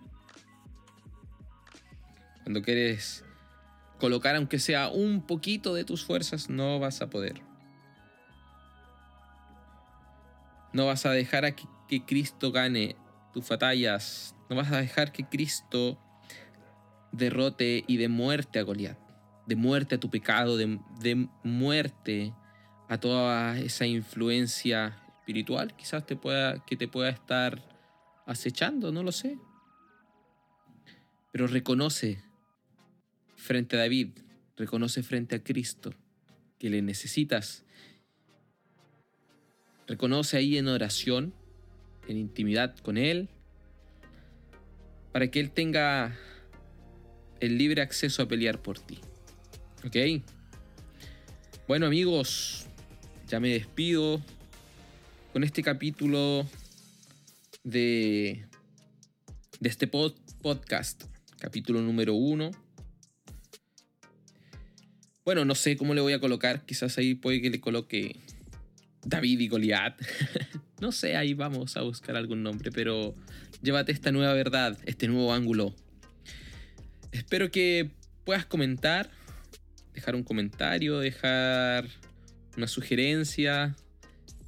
Cuando 2.44 2.64
quieres 2.64 3.24
colocar 4.00 4.36
aunque 4.38 4.58
sea 4.58 4.90
un 4.90 5.22
poquito 5.22 5.76
de 5.76 5.84
tus 5.84 6.04
fuerzas, 6.04 6.50
no 6.50 6.80
vas 6.80 7.02
a 7.02 7.10
poder. 7.10 7.42
No 10.72 10.88
vas 10.88 11.06
a 11.06 11.12
dejar 11.12 11.46
a 11.46 11.56
que, 11.56 11.68
Cristo 12.06 12.52
gane 12.52 12.96
tus 13.34 13.48
batallas. 13.48 14.34
No 14.54 14.58
vas 14.58 14.72
a 14.72 14.78
dejar 14.78 15.12
que 15.12 15.24
Cristo 15.24 15.98
derrote 17.12 17.84
y 17.88 17.98
de 17.98 18.08
muerte 18.08 18.60
a 18.60 18.62
Goliat. 18.62 19.00
De 19.48 19.56
muerte 19.56 19.96
a 19.96 20.00
tu 20.00 20.12
pecado, 20.12 20.58
de, 20.58 20.80
de 21.00 21.28
muerte 21.42 22.36
a 22.88 23.00
toda 23.00 23.58
esa 23.58 23.88
influencia 23.88 24.96
espiritual 25.18 25.76
quizás 25.76 26.06
te 26.06 26.16
pueda, 26.16 26.64
que 26.66 26.78
te 26.78 26.88
pueda 26.88 27.10
estar 27.10 27.64
acechando, 28.28 28.92
no 28.92 29.02
lo 29.02 29.12
sé. 29.12 29.40
Pero 31.32 31.48
reconoce 31.48 32.24
frente 33.36 33.76
a 33.76 33.80
David, 33.80 34.10
reconoce 34.56 35.02
frente 35.02 35.36
a 35.36 35.44
Cristo 35.44 35.96
que 36.60 36.70
le 36.70 36.84
necesitas 36.84 37.66
Reconoce 39.88 40.38
ahí 40.38 40.60
en 40.60 40.68
oración, 40.68 41.34
en 42.08 42.18
intimidad 42.18 42.78
con 42.78 43.00
Él, 43.00 43.30
para 45.14 45.30
que 45.30 45.40
Él 45.40 45.52
tenga 45.52 46.18
el 47.40 47.58
libre 47.58 47.82
acceso 47.82 48.24
a 48.24 48.28
pelear 48.28 48.62
por 48.62 48.80
ti. 48.80 49.00
¿Ok? 49.86 50.24
Bueno 51.68 51.86
amigos, 51.86 52.66
ya 53.28 53.40
me 53.40 53.50
despido 53.50 54.22
con 55.32 55.44
este 55.44 55.62
capítulo 55.62 56.48
de, 57.64 58.46
de 59.60 59.70
este 59.70 59.88
podcast, 59.88 61.04
capítulo 61.40 61.80
número 61.82 62.16
uno. 62.16 62.52
Bueno, 65.24 65.46
no 65.46 65.56
sé 65.56 65.78
cómo 65.78 65.94
le 65.94 66.02
voy 66.02 66.14
a 66.14 66.20
colocar, 66.20 66.66
quizás 66.66 66.98
ahí 66.98 67.16
puede 67.16 67.42
que 67.42 67.50
le 67.50 67.62
coloque 67.62 68.18
David 69.06 69.40
y 69.40 69.48
Goliat. 69.48 70.02
no 70.82 70.92
sé, 70.92 71.16
ahí 71.16 71.34
vamos 71.34 71.78
a 71.78 71.82
buscar 71.82 72.16
algún 72.16 72.44
nombre, 72.44 72.72
pero 72.72 73.16
llévate 73.64 73.94
esta 73.94 74.12
nueva 74.12 74.34
verdad, 74.34 74.78
este 74.86 75.08
nuevo 75.08 75.34
ángulo. 75.34 75.74
Espero 77.12 77.50
que 77.50 77.90
puedas 78.26 78.46
comentar, 78.46 79.10
dejar 79.94 80.16
un 80.16 80.24
comentario, 80.24 81.00
dejar 81.00 81.88
una 82.58 82.68
sugerencia, 82.68 83.76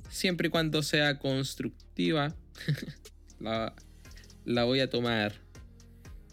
siempre 0.10 0.50
y 0.50 0.52
cuando 0.52 0.84
sea 0.84 1.18
constructiva. 1.18 2.36
la, 3.40 4.64
voy 4.64 4.82
a 4.82 4.90
tomar. 4.90 5.34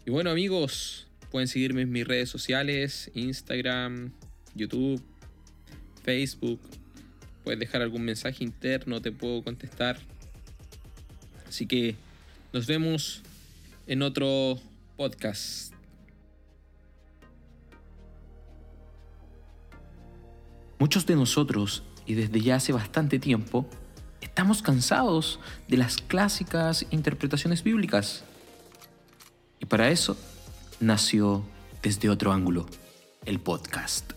Y 0.05 0.11
bueno 0.11 0.31
amigos, 0.31 1.07
pueden 1.31 1.49
seguirme 1.49 1.83
en 1.83 1.92
mis 1.92 2.07
redes 2.07 2.29
sociales, 2.29 3.11
Instagram, 3.14 4.12
YouTube, 4.55 5.03
Facebook, 6.03 6.61
puedes 7.45 7.61
dejar 7.61 7.83
algún 7.83 8.03
mensaje 8.03 8.42
interno, 8.42 9.01
te 9.01 9.12
puedo 9.12 9.42
contestar. 9.45 9.99
Así 11.47 11.66
que 11.66 11.95
nos 12.53 12.67
vemos 12.67 13.23
en 13.87 14.03
otro 14.03 14.59
podcast. 14.97 15.73
Muchos 20.79 21.07
de 21.07 21.15
nosotros, 21.15 21.83
y 22.07 22.15
desde 22.15 22.41
ya 22.41 22.57
hace 22.57 22.73
bastante 22.73 23.19
tiempo, 23.19 23.67
estamos 24.21 24.62
cansados 24.62 25.38
de 25.69 25.77
las 25.77 25.97
clásicas 25.97 26.87
interpretaciones 26.91 27.62
bíblicas. 27.62 28.25
Y 29.61 29.67
para 29.67 29.91
eso 29.91 30.17
nació 30.81 31.45
desde 31.83 32.11
otro 32.11 32.33
ángulo 32.33 32.67
el 33.25 33.38
podcast. 33.38 34.12